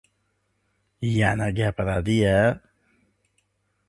—Yana 1.17 1.47
gapiradi-ya! 1.59 2.39